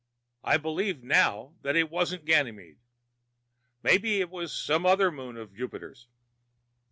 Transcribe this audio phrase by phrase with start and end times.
[0.43, 2.79] I believe now that it wasn't Ganymede.
[3.83, 6.07] Maybe it was some other moon of Jupiter's.